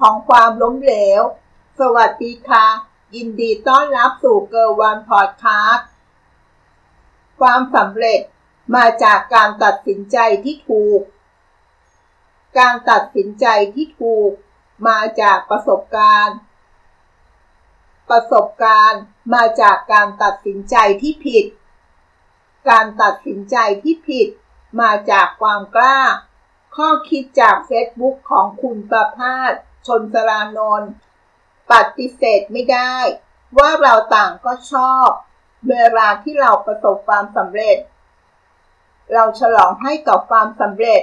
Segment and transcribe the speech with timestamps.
[0.00, 1.22] ของความล้มเหลว
[1.78, 2.66] สวัสดีค่ะ
[3.14, 5.88] ยินดีต้อนรับสู่เกอร์วันพอดคาสต์
[7.40, 8.20] ความสำเร็จ
[8.74, 11.00] มาจากการตัดสินใจที่ถูก
[12.58, 14.30] การตัดสินใจที่ถูก
[14.88, 16.38] มาจากประสบการณ์
[18.10, 19.02] ประสบการณ์
[19.34, 21.44] มาจากการตัดสินใจที่ผิด
[22.68, 24.28] การตัดสินใจที่ผิด
[24.80, 26.00] มาจากความกล้า
[26.76, 29.54] ข้อคิดจากเฟซบุ๊กของคุณประภาส
[29.86, 30.90] ชนสรานนท์
[31.72, 32.94] ปฏิเสธไม่ได้
[33.58, 35.08] ว่าเราต่างก็ชอบ
[35.68, 37.78] เวลาที่เราประสบความสำเร็จ
[39.12, 41.02] เราฉลองให้กับความสำเร็จ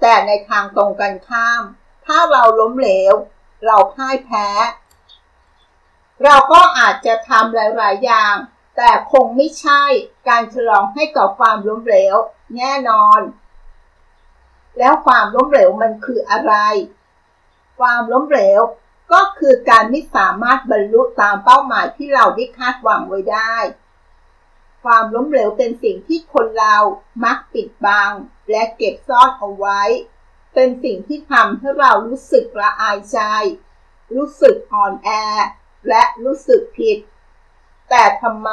[0.00, 1.62] แต่ในทางตรงกันข้าม
[2.06, 3.14] ถ้าเราล้มเหลว
[3.66, 4.48] เราพ่ายแพ้
[6.24, 8.34] เราก็อาจจะทำหลาย ๆ อย่าง
[8.76, 9.82] แต่คงไม่ใช่
[10.28, 12.16] การฉลองให้กับความล้มเหลว
[12.56, 13.20] แน่นอน
[14.78, 16.54] แล้วความล้มเหลวมันคืออะไร
[17.78, 18.60] ความล้มเหลว
[19.12, 23.56] ก็คือการไม่สามารถบรรลุตามเป้าหมายที่เราได้คาดหวังไว้ได้
[24.82, 26.76] ความล้มเหลวเป็นสิ่งที่คนเรา
[27.24, 28.10] มักปิดบัง
[28.50, 29.82] และเก็บซ่อนเอาไว้
[30.54, 33.18] เป็นสิ่งที่ทำให้เรารู้สึกละอายใจ
[34.14, 35.08] รู้สึกอ่อนแอ
[35.88, 36.98] และรู้สึกผิด
[37.90, 38.50] แต่ทำไม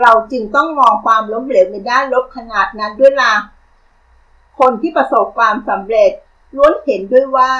[0.00, 3.34] เราจึงต้องมองความล้มเหลวในด้านลบขนาดนั้นด้วยล่ะ
[4.58, 6.12] คนที่ประสบความสำเร็จ
[6.56, 7.52] ล้วนเห็นด้วยว่า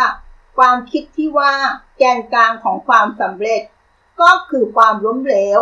[0.58, 1.54] ความคิดที่ว่า
[1.98, 3.62] แกนกลางของความสำเร็จ
[4.20, 5.60] ก็คือความล้มเหลว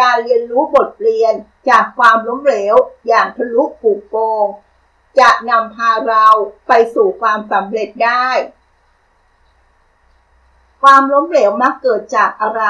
[0.00, 1.34] การเรียนรู้บทเรียน
[1.68, 2.74] จากความล้มเหลว
[3.08, 4.46] อย่างทะลุปูกโปง
[5.18, 6.26] จะนำพาเรา
[6.68, 8.28] ไปสู่ความสำเร็จได้
[10.82, 12.62] ความล้มเหลวมักเกิดจากอะไร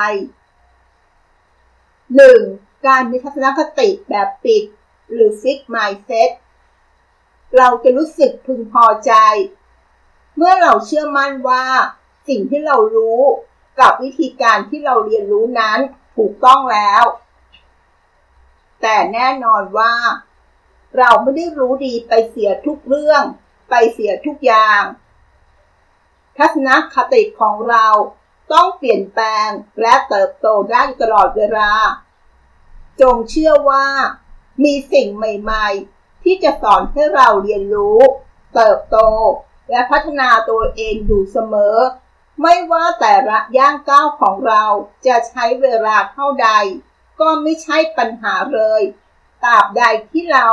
[2.02, 2.86] 1.
[2.86, 4.64] การมีทัศนคติแบบปิด
[5.12, 6.30] หรือ fixed mindset
[7.56, 9.12] เราจะรู้สึกพึงพอใจ
[10.36, 11.64] เมื่อเราเชื่อมั่นว่า
[12.28, 13.20] สิ่งที่เรารู้
[13.80, 15.78] กับวิธีการที่เราเรียนรู้นั้น
[16.16, 17.04] ถูกต้องแล้ว
[18.82, 19.94] แต่แน่นอนว่า
[20.98, 23.22] เราไม่ได้รู้ดีไปเสียทุกเรื่อง
[23.70, 24.82] ไปเสียทุกอย่าง
[26.36, 27.86] ทัศนคติของเรา
[28.52, 29.48] ต้องเปลี่ยนแปลง
[29.82, 31.70] และเติบโตได้ตลอดเวลา
[33.00, 33.86] จงเชื่อว่า
[34.64, 37.98] มีสิ่งใหม่ ๆ ที่จะสอนให้เราเรียนรู้
[38.54, 38.98] เติบโต
[39.70, 41.76] และพัฒนาตัวเองอยู่เสมอ
[42.42, 44.64] ไม่ว่าแต่ละย่างก้าวของเรา
[45.06, 46.50] จะใช้เวลาเท่าใด
[47.20, 48.82] ก็ไม่ใช่ปัญหาเลย
[49.44, 50.48] ตราบใดที่เรา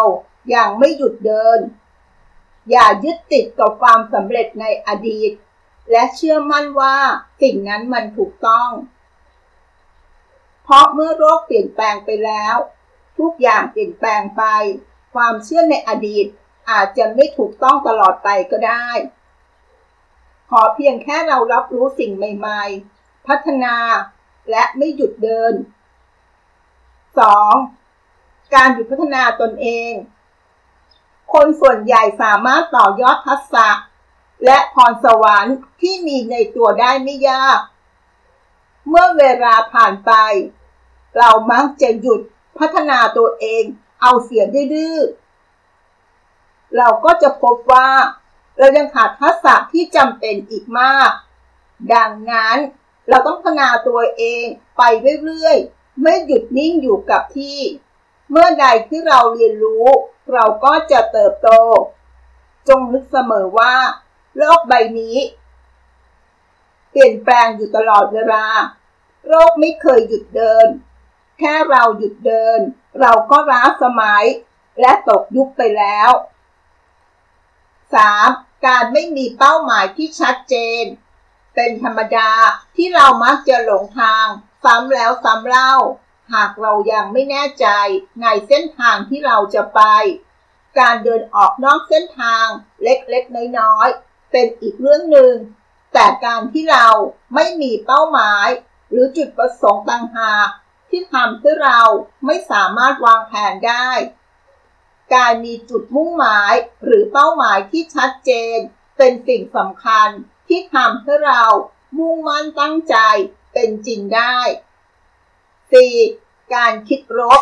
[0.54, 1.60] ยัางไม่หยุดเดิน
[2.70, 5.32] อย่ายึดติดกับความสำเร็จในอดีต
[5.92, 6.98] และเชื่อมั่นว่า
[7.42, 8.70] สิ่งนั้นมันถูกต้อง
[10.64, 12.56] เพราะเมื่อโรคเปลี่ยนแปลงไปแล้ว
[13.20, 14.44] ทุกอย่างเปลี่ยนแปลงไป
[15.14, 16.26] ความเชื่อในอดีต
[16.70, 18.88] อาจจะไม่ถูกต้องตลอดไปก็ได้
[20.50, 23.76] ขอเพียงแค่เรารับรู้สิ่งใหม่ๆ พัฒนา
[24.50, 25.54] และไม่หยุดเดิน
[27.24, 28.54] 2.
[28.54, 29.92] การหยุดพัฒนาตนเอง
[31.34, 33.68] คนส่วนใหญ่สามารถต่อยอดทักษะ
[34.46, 37.60] และพรสวรรค์ที่มีในตัวได้ไม่ยาก
[38.90, 40.12] เมื่อเวลาผ่านไป
[41.18, 42.22] เรามักจะหยุด
[42.60, 43.64] พัฒนาตัวเอง
[44.02, 44.98] เอาเสียดื้อ
[46.78, 47.90] เราก็จะพบว่า
[48.58, 51.12] เรายังขาดทักษะที่จำเป็นอีกมาก
[51.94, 52.58] ดังนั้น
[53.10, 54.46] เราต้องพัฒนาตัวเอง
[54.78, 54.82] ไป
[55.26, 57.60] เรื่อยๆ ไม่หยุดนิ่งอยู่กับที่
[58.32, 59.88] เมื่อใดที่เราเรียนรู้
[60.34, 61.50] เราก็จะเติบโต
[62.68, 63.76] จงนึกเสมอว่า
[64.38, 65.18] โลกใบนี้
[66.90, 68.46] เปลี่ยนแปลงอยู่ตลอดเวลา
[69.28, 70.68] โลกไม่เคยหยุดเดิน
[71.40, 72.60] แค่เราหยุดเดิน
[73.02, 74.24] เราก็ล้าสมัย
[74.82, 76.10] และตกยุคไปแล้ว
[78.02, 78.66] 3.
[78.68, 80.84] การไม่มีเป้าหมายที่ชัดเจน
[81.56, 82.32] เป็นธรรมดา
[82.76, 84.26] ที่เรามักจะหลงทาง
[84.64, 85.74] ซ้ำแล้วซ้ำเล่า
[86.34, 87.68] หากเรายังไม่แน่ใจ
[88.22, 89.82] ในเส้นทางที่เราจะไป
[90.80, 92.46] การเดินออกนอกเส้นทาง
[92.84, 95.34] เล็กๆน้อยๆเป็นอีกเรื่องหนึ่ง
[95.94, 96.88] แต่การที่เรา
[97.36, 98.48] ไม่มีเป้าหมาย
[98.90, 100.48] หรือจุดประสงค์ต่างหาก
[100.90, 101.82] ที่ทำให้เรา
[102.26, 103.90] ไม่สามารถวางแผนได้
[105.16, 108.58] การมีจุดมุ่งหมายหรือเป้าหมายที่ชัดเจน
[108.98, 110.10] เป็นสิ่งสำคัญ
[110.48, 111.44] ที่ทำให้เรา
[111.98, 112.98] มุ่งมั่นตั้งใจ
[113.54, 114.38] เป็นจริงได้
[115.26, 116.54] 4.
[116.56, 117.42] การคิดรบ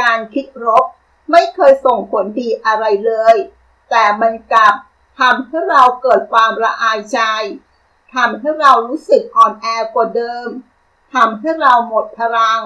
[0.00, 0.84] การคิดรบ
[1.30, 3.36] ไม่เคยส่งผลดีอะไรเลย
[3.90, 4.74] แต่มันกลับ
[5.20, 7.20] ทำให้เราเกิดความละอายใจ
[8.14, 10.48] ทำให้เรารู้สึกอ่อนแอกว่าเดิม
[11.14, 12.60] ทำให้เราหมดพลัง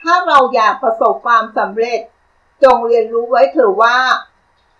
[0.00, 2.00] ถ้าเราอยากประสบความสำเร็จ
[2.62, 3.98] จงเรียนรู้ไว้เถอะว่า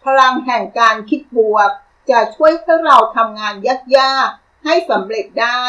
[0.04, 1.70] พลังแห่งการคิดบวก
[2.10, 3.54] จะช่วยให้เราทำงาน
[3.98, 5.62] ยากๆให้สำเร็จได้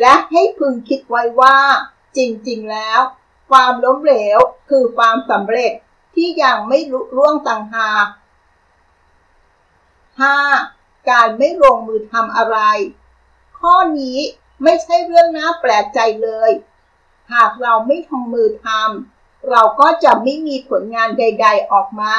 [0.00, 1.58] และให้พึงคิดไว้ว่า
[2.16, 3.00] จริงๆแล้ว
[3.50, 4.38] ความล้มเหลว
[4.70, 5.72] คือความสำเร็จ
[6.14, 8.06] ที่ยังไม่รุร่วงต่างหาก
[10.52, 11.10] 5.
[11.10, 12.58] การไม่ลงมือทำอะไร
[13.58, 14.18] ข้อนี้
[14.62, 16.50] ไม่ใช่เรื่องน่าแปลกใจเลย
[17.32, 22.14] หากเราไม่ทงมือทำ เราก็จะไม่มีผลงานใด ๆออกมา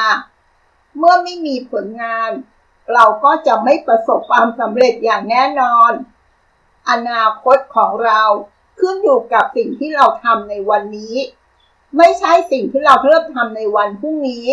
[0.98, 2.30] เมื่อไม่มีผลงาน
[2.92, 5.92] เราก็จะไม่ประสบความสำเร็จอย่างแน่นอน
[6.90, 8.22] อนาคตของเรา
[8.80, 11.16] ขึ้นอยู่กับสิ่งที่เราทำในวันนี้
[11.96, 14.46] ไม่ใช่สิ่งที่เราเริ่มทำในวันพรุ่งนี้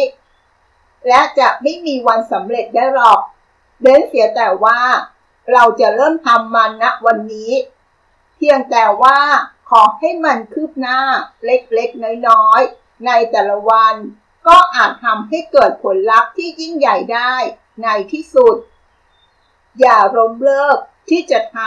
[1.07, 3.19] และจะไม่มีวันสำเร็จได้หรอก
[3.81, 4.79] เบ้นเสียแต่ว่า
[5.53, 7.51] เราจะเริ่มทำมันณวันนี้
[8.37, 9.17] เพียงแต่ว่า
[9.75, 10.99] ขอให้มันคืบหน้า
[11.45, 13.95] เล็กๆ น้อยๆ ในแต่ละวัน
[14.47, 17.33] ก็อาจทำให้เกิดผลลัพธ์ที่ยิ่งใหญ่ได้
[17.83, 18.55] ในที่สุด
[19.79, 20.77] อย่าล้มเลิก
[21.09, 21.59] ที่จะท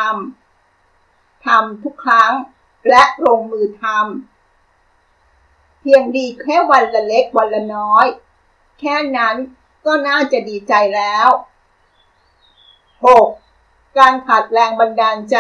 [0.69, 2.33] ำทำทุกครั้ง
[2.89, 8.07] และลงมือทำเพียงดีแค่วันละเล็กวันละน้อย
[8.81, 9.37] แค่นั้น
[9.87, 11.29] ก็น่าจะดีใจแล้ว
[13.25, 13.99] 6.
[13.99, 15.39] การขาดแรงบันดาลใจ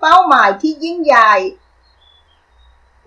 [0.00, 1.34] เป้าหมายที่ยิ่งใหญ่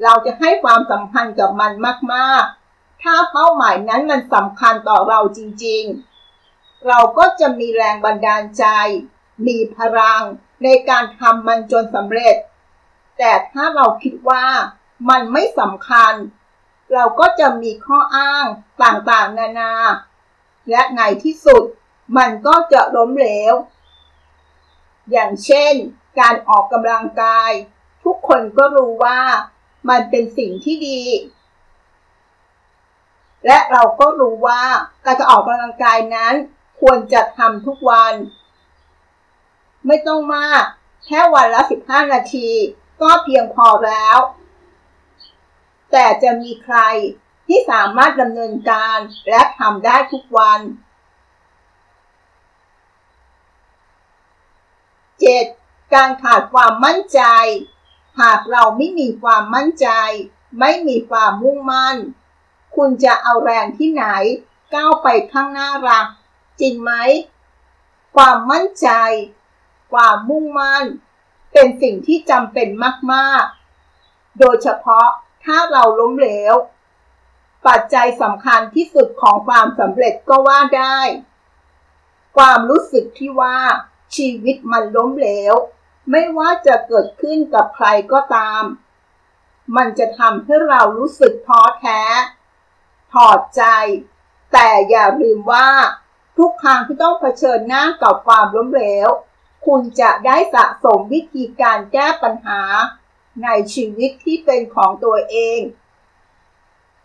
[0.03, 1.71] เราจะให้ความสำคัญกับมัน
[2.13, 8.65] มากๆ ถ้าเป้าหมายนั้นมันสำคัญต่อเราจริงๆ เราก็จะมีแรงบันดาลใจ
[9.47, 10.23] มีพลัง
[10.63, 12.35] ในการทำมันจนสำเร็จ
[13.17, 14.45] แต่ถ้าเราคิดว่า
[15.09, 16.13] มันไม่สำคัญ
[16.93, 18.45] เราก็จะมีข้ออ้าง
[18.83, 19.73] ต่างๆ นานา
[20.69, 21.63] และในที่สุด
[22.17, 23.53] มันก็จะล้มเหลว
[25.11, 25.73] อย่างเช่น
[26.19, 27.51] การออกกำลังกาย
[28.03, 29.19] ทุกคนก็รู้ว่า
[29.89, 31.01] มันเป็นสิ่งที่ดี
[33.45, 34.63] และเราก็รู้ว่า
[35.05, 36.33] การจะออกกำลังกายนั้น
[36.81, 38.13] ควรจะทำทุกวัน
[39.87, 40.63] ไม่ต้องมาก
[41.05, 42.49] แค่วันละ 15 นาที
[43.01, 44.17] ก็เพียงพอแล้ว
[45.91, 46.77] แต่จะมีใคร
[47.47, 48.97] ที่สามารถดำเนินการ
[49.29, 50.59] และทำได้ทุกวัน
[55.21, 55.60] 7.
[55.93, 57.21] การขาดความมั่นใจ
[58.21, 59.87] หากเราไม่มีความมั่นใจ
[60.59, 61.97] ไม่มีความมุ่งมั่น
[62.75, 64.05] คุณจะเอาแรงที่ไหน
[64.73, 66.07] ก้าวไปข้างหน้ารัก
[66.61, 66.91] จริงไหม
[68.15, 68.89] ความมั่นใจ
[69.93, 70.85] ความมุ่งมั่น
[71.53, 72.67] เป็นสิ่งที่จำเป็น
[73.13, 75.07] มากๆ โดยเฉพาะ
[75.43, 76.55] ถ้าเราล้มเหลว
[77.67, 80.99] ปัจจัยสำคัญที่สุดของความสำเร็จก็ว่าได้
[82.37, 83.57] ความรู้สึกที่ว่า
[84.15, 85.53] ชีวิตมันล้มเหลว
[86.11, 88.63] ไม่ว่าจะเกิดขึ้นกับใครก็ตาม
[89.75, 92.01] มันจะทำให้เรารู้สึกท้อแท้
[93.13, 93.63] ถอดใจ
[94.53, 95.69] แต่อย่าลืมว่า
[96.37, 99.09] ทุกครั้งที่ต้องเผชิญหน้ากับความล้มเหลว
[99.65, 102.61] คุณจะได้สะสมวิธีการแก้ปัญหา
[103.43, 105.59] ในชีวิตที่เป็นของตัวเอง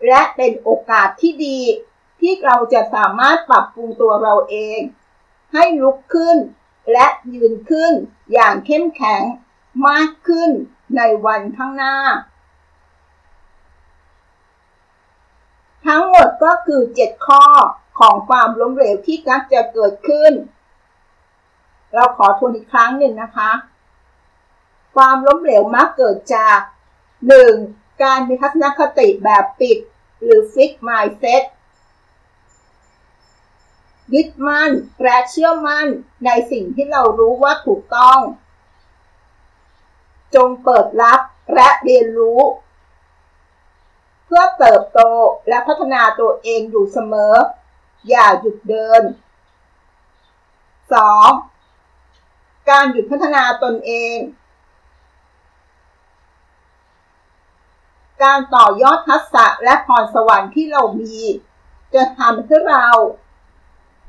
[0.06, 1.60] และเป็นโอกาสที่ดี
[2.20, 4.80] ที่เราจะสามารถปรับปรุงตัวเราเอง
[5.52, 6.36] ให้ลุกขึ้น
[6.92, 7.92] และยืนขึ้น
[8.32, 9.22] อย่างเข้มแข็ง
[9.88, 10.50] มากขึ้น
[10.96, 11.96] ในวันข้างหน้า
[15.86, 17.44] ทั้งหมดก็คือ 7 ข้อ
[17.98, 20.32] ของความล้มเหลวที่กักจะเกิดขึ้น
[21.94, 23.52] เราขอทวนอีกครั้งหนึ่งนะคะ
[24.94, 26.58] ความล้มเหลวมักเกิดจาก
[27.30, 28.02] 1.
[28.02, 29.78] การมีทัศนคติแบบปิด
[30.22, 31.42] หรือ fix mindset
[34.14, 34.70] ยึดมั่น
[35.02, 35.86] และเชื่อมั่น
[36.24, 38.20] ในสิ่งที่เรารู้ว่าถูกต้อง
[40.34, 41.20] จงเปิดรับ
[41.54, 42.40] และเรียนรู้
[44.24, 45.00] เพื่อเติบโต
[45.48, 47.34] และพัฒนาตัวเองอยู่เสมอ
[48.08, 49.02] อย่าหยุดเดิน
[51.86, 52.68] 2.
[52.70, 54.16] การหยุดพัฒนาตนเอง
[58.22, 61.16] การต่อยอดทักษะและพรสวรรค์ที่เรามี
[61.94, 62.86] จะทำให้เรา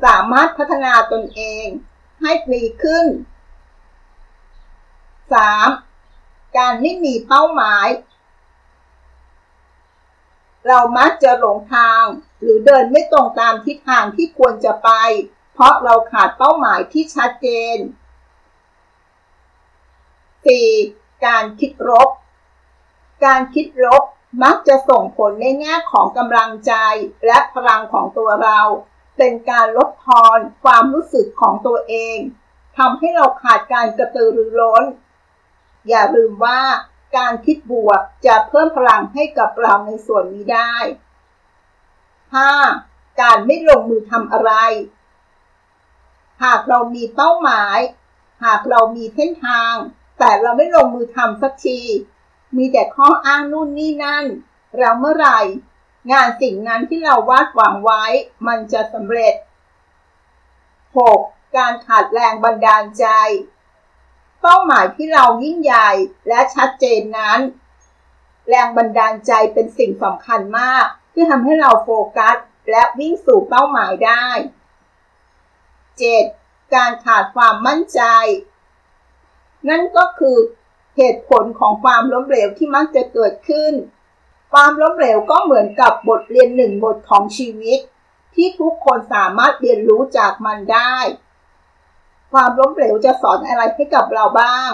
[0.04, 1.66] สามารถพัฒนาตนเอง
[2.22, 3.06] ให้ดีขึ้น
[5.42, 6.58] 3.
[6.58, 7.88] การไม่มีเป้าหมาย
[10.68, 12.04] เรามักจะหลงทาง
[12.40, 14.90] หรือเดินไม่ตรงตามทิศทางที่ควรจะไป
[15.54, 17.78] เพราะเราขาดเป้าหมายที่ชัดเจน
[20.70, 21.26] 4.
[21.26, 22.10] การคิดลบ
[23.26, 24.04] การคิดลบ
[24.44, 26.74] มักจะส่งผลในแง่ของกำลังใจ
[27.26, 28.60] และพลังของตัวเรา
[29.18, 32.18] เป็นการลดทอนความรู้สึกของตัวเอง
[32.78, 34.84] ทำให้เราขาดการกระตือรือร้น
[35.90, 36.62] อย่าลืมว่า
[37.18, 40.74] การคิดบวกจะเพิ่มพลังให้กับเราในส่วนนี้ได้
[42.58, 43.22] 5.
[43.22, 44.52] การไม่ลงมือทำอะไร
[46.44, 47.78] หากเรามีเป้าหมาย
[48.44, 49.74] หากเรามีเส้นทาง
[50.20, 51.80] แต่เราไม่ลงมือทำสักที
[52.58, 54.26] มีแต่ข้ออ้างนู่นนี่นั่น
[54.78, 55.40] เราเมื่อไหร่
[56.12, 58.04] งานสิ่งนั้นที่เราวาดหวังไว้
[58.48, 59.36] มันจะสำเร็จ
[60.86, 61.58] 6.
[61.58, 63.08] การขาดแรงบันดาลใจ
[64.42, 65.92] เป้าหมายที่เรายิ่งใหญ่
[66.28, 67.40] และชัดเจนนั้น
[68.50, 72.38] แรงบันดาลใจเป็นสิ่งสำคัญมาก ที่ทำให้เราโฟกัส
[72.72, 74.26] และวิ่งสู่เป้าหมายได้
[75.94, 76.76] 7.
[76.76, 78.02] การขาดความมั่นใจ
[79.70, 80.38] นั่นก็คือ
[80.98, 83.74] เหตุผลของความล้มเหลวที่มักจะเกิดขึ้น
[84.60, 87.80] ความล้มเหลวก็เหมือนกับบทเรียนหนึ่งบทของชีวิต
[88.36, 90.96] ที่ทุกคนสามารถเรียนรู้จากมันได้
[92.32, 94.72] ความล้มเหลวจะสอนอะไรให้กับเราบ้าง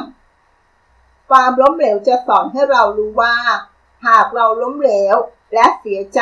[1.29, 3.35] ความล้มเหลวจะสอนให้เรารู้ว่า
[4.07, 5.15] หากเราล้มเหลว
[5.53, 6.21] และเสียใจ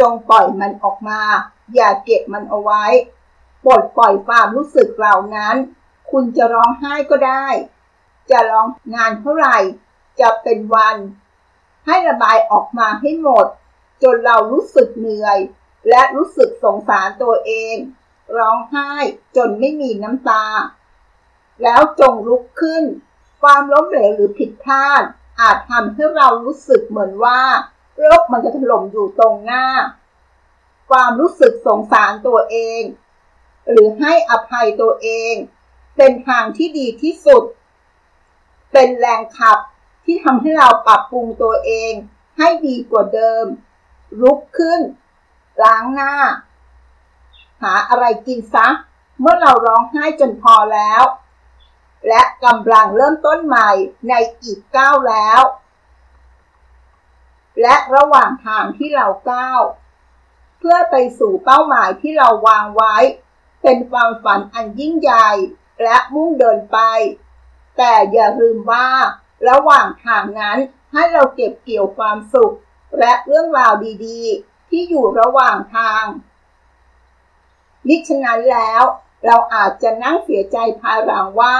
[0.00, 1.20] จงปล่อยมันออกมา
[1.74, 2.84] อย่าเก็บมันเอาไว้
[3.64, 5.56] ปลดปล่อยความรู้สึกเหล่านั้น
[6.10, 7.46] คุณจะร้องไห้ก็ได้
[8.30, 9.58] จะร้องงานเท่าไหร่
[10.20, 10.96] จะเป็นวัน
[11.86, 13.46] ให้ระบายออกมาให้หมด
[14.02, 15.38] จนเรารู้สึกเหนื่อย
[15.88, 17.76] และรู้สึกสงสารตัวเอง
[18.38, 18.92] ร้องไห้
[19.36, 20.44] จนไม่มีน้ำตา
[21.62, 22.84] แล้วจงลุกขึ้น
[23.42, 25.02] ความล้มเหลวหรือผิดพลาด
[25.40, 27.40] อาจทำให้เรารู้สึกเหมือนว่า
[27.98, 29.66] โรคมันจะถล่มอยู่ตรงหน้า
[30.90, 32.82] ความรู้สึกสงสารตัวเอง
[33.70, 35.34] หรือให้อภัยตัวเอง
[35.96, 37.42] เป็นทางที่ดีที่สุด
[38.72, 39.58] เป็นแรงขับ
[40.12, 41.92] ที่ทำให้เราปรับปรุงตัวเอง
[42.38, 43.44] ให้ดีกว่าเดิม
[44.22, 44.80] ลุกขึ้น
[45.62, 46.14] ล้างหน้า
[47.62, 48.68] หาอะไรกินซะ
[49.20, 51.02] เมื่อเราร้องไห้จนพอแล้ว
[52.08, 53.70] และกำลังเริ่มต้นใหม่
[54.08, 55.40] ในอีกก้าวแล้ว
[57.60, 59.60] และระหว่างทางที่เราก้าว
[60.58, 62.96] เพื่อไปสู่เป้าหมายที่เราวางไว้
[63.62, 65.30] เป็นความฝันอันยิ่งใหญ่
[65.82, 66.78] และมุ่งเดินไป
[67.76, 68.88] แต่อย่าลืมว่า
[69.48, 70.58] ระหว่างทางนั้น
[70.92, 72.54] ให้เราเก็บเกี่ยวความสุข
[72.98, 73.72] และเรื่องราว
[74.06, 76.04] ดีๆ ที่อยู่ระหว่างทาง
[77.86, 78.82] มิฉะนั้นแล้ว
[79.26, 81.56] เราอาจจะนั่งเสียใจภายหลังว่า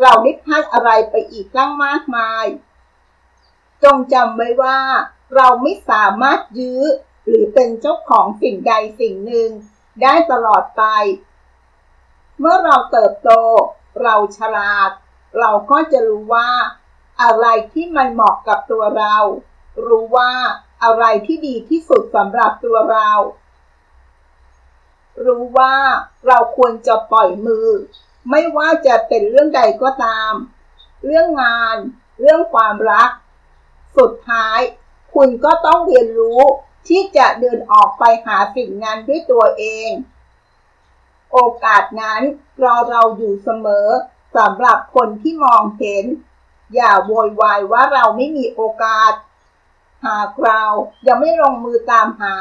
[0.00, 2.44] เราได้พลาดอะไรไปอีกตั้งมากมาย
[3.82, 4.78] จงจำไว้ว่า
[5.36, 6.82] เราไม่สามารถยื้อ
[7.26, 9.50] หรือเป็นเจ้าของสิ่งใดสิ่งหนึ่ง
[10.02, 10.84] ได้ตลอดไป
[12.38, 13.30] เมื่อเราเติบโต
[14.02, 14.90] เราฉลาด
[15.38, 16.50] เราก็จะรู้ว่า
[17.22, 19.16] อะไรที่มันเหมาะกับตัวเรา
[19.86, 20.32] รู้ว่า
[20.84, 23.10] อะไรที่ดีที่สุดสำหรับตัวเรา
[25.26, 25.74] รู้ว่า
[26.26, 27.68] เราควรจะปล่อยมือ
[28.30, 30.32] ไม่ว่าจะเป็นเรื่องใดก็ตาม
[31.04, 31.76] เรื่องงาน
[32.20, 33.10] เรื่องความรัก
[33.98, 34.58] สุดท้าย
[35.14, 36.40] คุณก็ต้องเรียนรู้
[36.88, 39.90] ที่จะเดินออกไปหาสิ่งนั้นด้วยตัวเอง
[41.32, 42.22] โอกาสนั้น
[42.62, 43.88] รอเราอยู่เสมอ
[44.36, 46.04] สำหรับคนที่มองเห็น
[46.74, 49.12] อย่าโวยวายว่าเราไม่มีโอกาส
[50.06, 50.62] หากเรา
[51.06, 52.34] ยังไม่ลงมือตามหา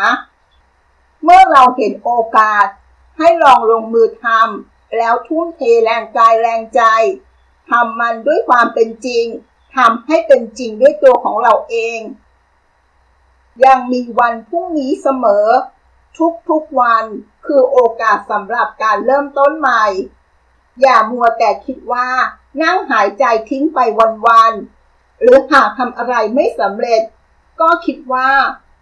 [1.24, 2.66] เมื่อเราเห็นโอกาส
[3.18, 6.82] ให้ลองลงมือทำแล้วทุ่มเทแรงกายแรงใจ
[7.70, 9.26] ทำมันด้วยความเป็นจริง
[9.76, 12.00] ทำให้เป็นจริงด้วยตัวของเราเอง
[13.66, 15.48] ยังมีวันพรุ่งนี้เสมอ
[16.50, 17.06] ทุกๆวัน
[17.46, 19.86] คือโอกาสสำหรับการเริ่มต้นใหม่
[20.82, 22.08] อย่ามัวแต่คิดว่า
[22.62, 23.80] นั่งหายใจทิ้งไป
[24.26, 27.02] วันๆ หรือหากทำอะไรไม่สำเร็จ
[27.62, 28.30] ก็คิดว่า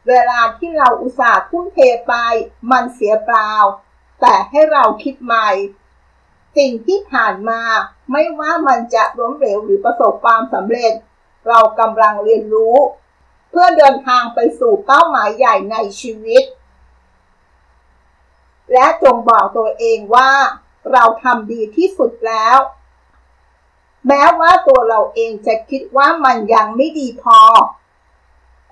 [0.08, 2.14] เวลาที่เราอุตส่าห์ทุ่มเทไป
[2.72, 3.52] มันเสียเปล่า
[4.22, 5.50] แต่ให้เราคิดใหม่
[6.58, 7.62] สิ่งที่ผ่านมา
[8.12, 10.94] ไม่ว่ามันจะล้มเหลวหรือประสบความสำเร็จ
[11.48, 12.76] เรากำลังเรียนรู้
[13.50, 16.44] เพื่อเดินทางไปสู่เป้าหมายใหญ่ในชีวิต
[18.74, 20.32] และจงบอกตัวเองว่า
[20.94, 22.58] เราทำดีที่สุดแล้ว
[24.08, 27.40] แม้ว่าตัวเราเองจะคิดว่ามันยังไม่ดีพอ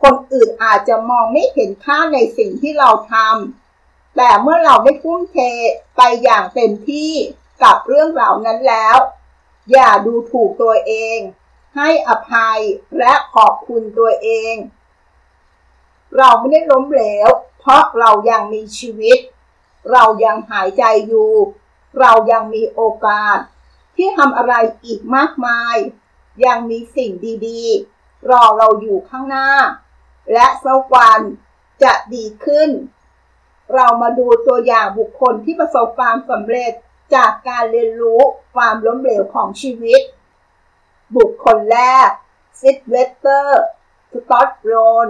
[0.02, 5.38] คนอื่นอาจจะมองไม่เห็นค่าในสิ่งที่เราทำแต่เมื่อเราได้ทุ่มเท
[5.96, 7.12] ไปอย่างเต็มที่
[7.64, 8.98] กับเรื่องเหล่านั้นแล้ว
[9.72, 11.18] อย่าดูถูกตัวเอง
[11.76, 12.60] ให้อภัย
[12.98, 14.56] และขอบคุณตัวเอง
[16.18, 17.28] เราไม่ได้ล้มเหลว
[17.60, 19.18] เพราะเรายังมีชีวิต
[19.92, 21.32] เรายังหายใจอยู่
[22.00, 23.38] เรายังมีโอกาส
[23.96, 24.54] ที่ทำอะไร
[24.86, 25.76] อีกมากมาย
[26.46, 27.12] ยังมีสิ่ง
[27.48, 29.50] ดีๆ รอเราอยู่ข้างหน้า
[30.34, 31.22] และสักวัน
[31.84, 32.70] จะดีขึ้น
[33.74, 36.74] เรามาดูตัวอย่างบุคคลที่ประสบความสำเร็จ
[37.16, 38.22] จากการเรียนรู้
[38.56, 40.02] ความล้มเหลวของชีวิต
[41.18, 42.10] บุคคลแรก
[42.62, 43.64] ซิลเวสเตอร์
[44.12, 44.74] สตอลโล
[45.06, 45.08] น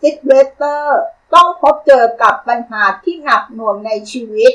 [0.00, 0.98] ซิลเวสเตอร์
[1.34, 4.52] ต้องพบเจอกับปัญหาที่หนักหน่วงในชีวิต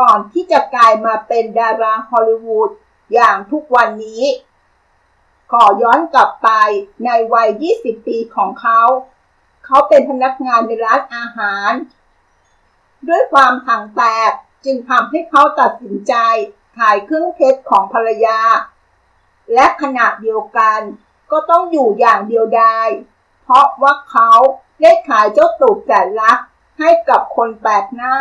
[0.00, 2.70] ก่อนที่จะกลายมาเป็นดาราฮอลลีวูด
[3.14, 4.24] อย่างทุกวันนี้
[5.50, 6.50] ขอย้อนกลับไป
[7.04, 8.80] ในวัย 20 ปีของเขา
[9.64, 11.70] เขาเป็นพนักงานในร้านอาหาร
[13.08, 14.32] ด้วยความถังแตก
[14.64, 16.14] จึงทำให้เขาตัดสินใจ
[16.78, 18.40] ขายเครื่องเพชรของภรรยา
[19.54, 20.80] และขณะเดียวกัน
[21.30, 22.88] ก็ต้องอยู่อย่างเดียวดาย
[23.42, 24.30] เพราะว่าเขา
[24.80, 26.38] ได้ขายเจ้าตูบแสนลัก
[26.78, 28.14] ให้กับคนแปลกหน้า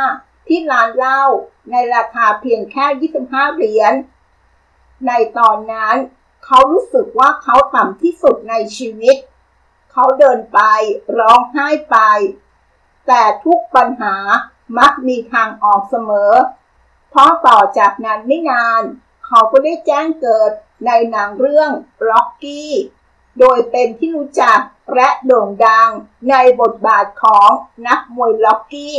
[0.47, 1.23] ที่ร้านเหล้า
[1.71, 3.93] ในราคาเพียงแค่ 25 เหรียญ
[5.07, 5.95] ในตอนนั้น
[6.45, 9.15] เขารู้สึกว่าเขาต่ำที่สุดในชีวิต
[9.91, 10.59] เขาเดินไป
[11.19, 11.97] ร้องไห้ไป
[13.07, 14.15] แต่ทุกปัญหา
[14.77, 16.33] มักมีทางออกเสมอ
[17.09, 18.81] เพราะต่อจากนั้นไม่นาน
[19.25, 20.51] เขาก็ได้แจ้งเกิด
[20.85, 21.71] ในหนังเรื่อง
[22.09, 22.71] ล็อกกี้
[23.39, 24.59] โดยเป็นที่รู้จัก
[24.93, 25.89] และโด่งดัง
[26.29, 27.49] ในบทบาทของ
[27.87, 28.97] นักมวยล็อกกี้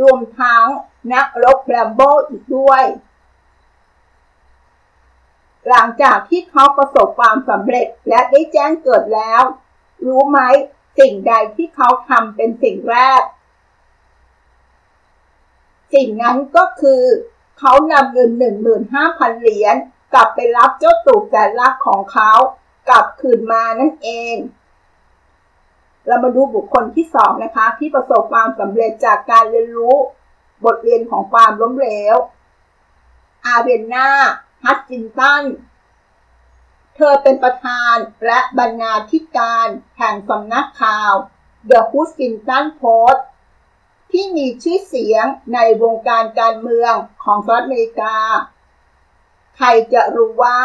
[0.00, 0.64] รวมทั้ง
[1.12, 2.84] นักรบแรมโบ้อีกด้วย
[5.68, 9.42] หลังจากที่เขาประสบความสำเร็จและได้แจ้งเกิดแล้ว
[10.06, 10.40] รู้ไหม
[10.98, 13.22] สิ่งใดที่เขาทำเป็นสิ่งแรก
[15.94, 17.02] สิ่งนั้นก็คือ
[17.58, 18.30] เขานำเงิน
[18.82, 19.76] 15,000 เหรียญ
[20.12, 22.32] กลับไปรับเจ้าตูบแสนลักของเขา
[22.88, 24.36] กลับคืนมานั่นเอง
[26.06, 29.96] เรามาดูบุคคลที่สองนะคะ ที่ประสบความสำเร็จจากการเรียนรู้
[30.64, 32.16] บทเรียนของความล้มเหลว
[33.46, 34.08] อาเรนนา
[34.64, 35.44] ฮัตจินตัน
[36.96, 37.96] เธอเป็นประธาน
[38.26, 41.12] และบรรณาธิการแห่งสำนักข่าว
[41.70, 43.20] The Huffington Post
[44.12, 46.94] ที่มีชื่อเสียงในวงการการเมือง
[47.24, 48.16] ของสหรัฐอเมริกา
[49.56, 50.60] ใครจะรู้ว่า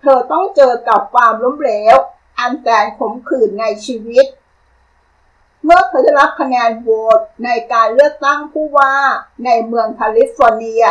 [0.00, 1.96] เธอต้องเจอกับความล้มเหลว
[2.38, 4.26] อันแสนขมขื่นในชีวิต
[5.72, 8.94] มื่อเธอได้รับคะแนนโหวตในการเลือกตั้งผู้ว่า
[9.44, 10.84] ในเมืองแคลิฟอร์เนีย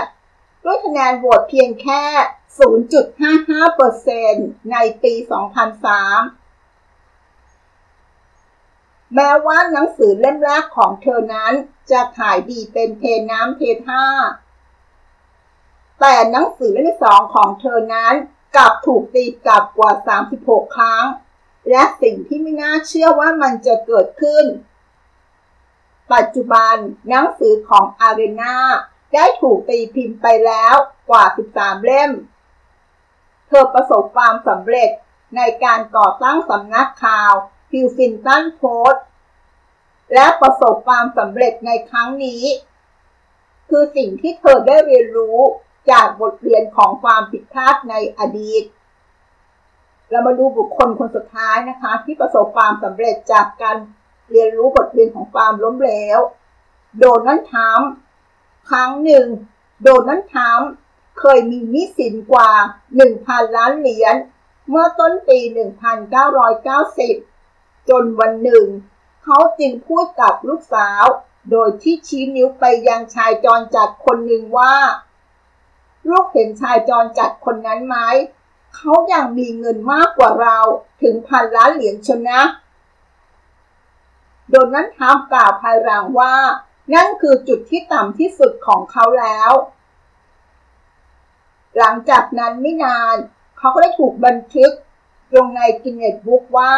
[0.64, 2.04] ด้วยคะแนนโหวตเพียงแค่
[3.38, 5.14] 0.55%ในปี
[6.74, 11.54] 2003 แม้ว่าหนังสือเล่มแรกของเธอนั้น
[11.92, 14.06] จะขายดีเป็นเทน้ำเทท่า
[16.00, 18.14] แต่หนังสือเล่มที่สองของเธอนั้น
[18.56, 19.92] กลับถูกตีกลับกว่า
[20.36, 21.06] 36 ครั้ง
[21.70, 24.46] และสิ่งที่ไม่น่าเชื่อว่ามันจะเกิดขึ้น
[26.14, 26.76] ปัจจุบัน
[27.10, 28.56] หนังสือของอารีอานา
[29.14, 30.76] ได้ถูกตีพิมพ์ไปแล้ว
[31.10, 31.24] กว่า
[31.56, 32.12] 13 เล่ม
[33.48, 34.90] เธอประสบความสำเร็จ
[35.36, 37.34] ในการก่อตั้งสำนักข่าว
[37.72, 39.06] Huffington Post
[40.14, 42.44] และประสบความสำเร็จในครั้งนี้
[43.70, 45.40] คือสิ่งที่เธอได้เรียนรู้
[45.92, 48.64] จากบทเรียนของความผิดพลาดในอดีต
[50.10, 53.78] เรามาดูบุคคลคนสุดท้ายนะคะ ที่ประสบความสำเร็จจากการ
[54.32, 56.20] เรียนรู้บทเรียนของความล้มเหลว
[57.00, 57.82] โดนัลด์ทรัม
[58.70, 59.28] ครั้งหนึ่ง
[59.84, 60.62] โดนัลด์ทรัม
[61.20, 62.52] เคยมีหนี้สินกว่า
[63.00, 64.16] 1,000 ล้านเหรียญ
[64.70, 65.40] เมื่อต้นปี
[67.04, 68.68] 1990 จนวันหนึ่ง
[69.24, 71.04] เขาจึงพูดกับลูกสาว
[71.52, 74.76] โดยที่ชี้นิ้วไปยังชายจรจัดคนหนึ่งว่า
[76.10, 77.98] ลูกเห็นชายจรจัดคนนั้นไหม
[78.76, 80.58] เขายัางมีเงินมากกว่าเรา
[81.02, 82.40] ถึงพันล้านเหรียญชนะ
[84.50, 86.36] โดนนั้นทามกล่าวภายหลังว่า
[86.94, 89.52] นั่นคือจุดที่ต่ำที่สุดของเขาแล้ว
[91.78, 93.16] หลังจากนั้นไม่นาน
[93.58, 94.72] เขาก็ได้ถูกบันทึก
[95.36, 96.76] ลงในกินเนตบุ๊กว่า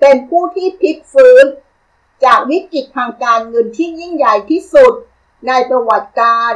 [0.00, 1.44] เป็นผู้ที่พลิกฟื้น
[2.24, 4.92] จากวิกฤตทางการเงินที่ยิ่งใหญ่ที่สุด
[5.46, 6.52] ในประวัติการ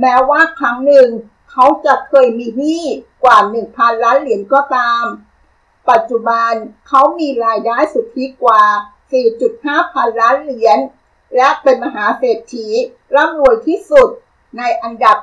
[0.00, 1.08] แม้ว่าครั้งหนึ่ง
[1.50, 2.84] เขาจะเคยมีหนี้
[3.24, 3.38] กว่า
[3.70, 5.04] 1,000 ล้านเหรียญก็ตาม
[5.90, 6.52] ปัจจุบัน
[6.88, 8.62] เขามีรายได้สุทธิกว่า
[9.22, 10.78] 4.5 พันล้านเหรียญ
[11.36, 12.68] และเป็นมหาเศรษฐี
[13.14, 14.08] ร่ำรวยที่สุด
[14.58, 15.16] ในอันดับ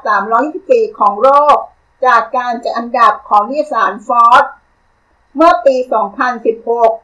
[0.48, 1.58] 324 ของโลก
[2.06, 4.44] จากการจัดอันดับของนิสารฟอร์ด
[5.36, 5.76] เมื่อปี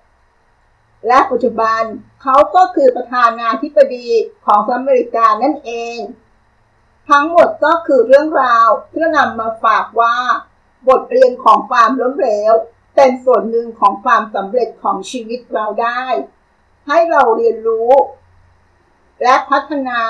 [0.10, 1.82] 2016 และปัจจุบัน
[2.21, 4.08] เขาก็คือประธานาธิบดี
[4.45, 5.97] ของสหรัฐอเมริกานั่นเอง
[7.10, 10.15] ทั้งหมดก็คือเรื่องราวที่นำมาฝากว่า
[10.88, 12.54] บทเรียนของความล้มเหลว
[12.95, 16.04] เป็นส่วนหนึ่งของความสำเร็จของชีวิตเราได้
[16.88, 17.91] ให้เราเรียนรู้
[19.23, 20.02] และพัฒนา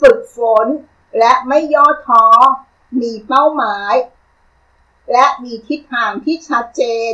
[0.00, 0.66] ฝึกฝน
[1.18, 2.26] และไม่ย่อท้อ
[3.00, 3.94] มีเป้าหมาย
[5.12, 7.12] และมีทิศทางที่ชัดเจน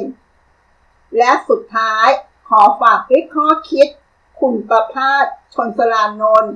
[1.19, 2.09] และสุดท้าย
[2.49, 3.89] ขอฝากด้วยข้อคิด
[4.41, 6.55] คุณประพาสชนสลานนท์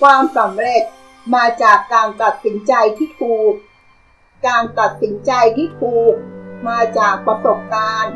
[0.00, 0.82] ความสำเร็จ
[1.34, 3.54] มาจากการตัดสินใจที่ถูก
[4.46, 6.14] การตัดสินใจที่ถูก
[6.68, 8.14] มาจากประสบการณ์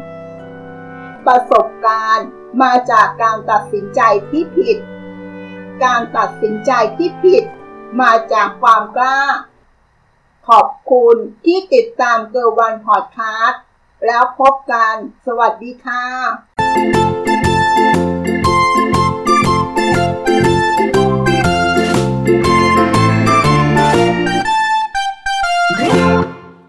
[1.27, 2.29] ประสบการณ์
[2.63, 4.79] มาจากการตัดสินใจที่ผิด
[5.85, 7.45] การตัดสินใจที่ผิด
[8.01, 9.21] มาจากความกล้า
[10.49, 13.61] ขอบคุณที่ติดตามเกอร์วันพอดคาสต์
[14.07, 14.95] แล้วพบกัน
[15.27, 17.16] สวัสดีค่ะ